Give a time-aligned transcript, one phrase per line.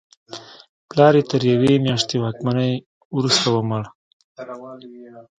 [0.89, 2.71] پلار یې تر یوې میاشتنۍ واکمنۍ
[3.17, 3.83] وروسته ومړ.